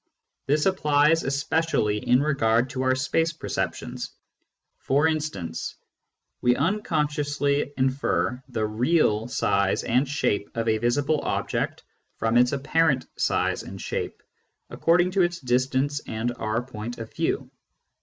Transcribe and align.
This 0.47 0.65
applies 0.65 1.21
especially 1.23 1.99
in 1.99 2.23
regard 2.23 2.71
to 2.71 2.81
our 2.81 2.95
space 2.95 3.31
perceptions. 3.33 4.09
For 4.79 5.05
instance, 5.07 5.75
we 6.41 6.55
instinctively 6.55 7.71
infer 7.77 8.41
the 8.49 8.65
"real" 8.65 9.27
size 9.27 9.83
and 9.83 10.07
shape 10.09 10.49
of 10.57 10.67
a 10.67 10.79
visible 10.79 11.21
object 11.21 11.83
from 12.15 12.35
its 12.35 12.51
apparent 12.51 13.05
size 13.15 13.61
and 13.61 13.79
shape, 13.79 14.23
according 14.71 15.11
to 15.11 15.21
its 15.21 15.39
distance 15.39 15.99
and 16.07 16.31
our 16.35 16.63
point 16.63 16.97
of 16.97 17.13
view. 17.13 17.51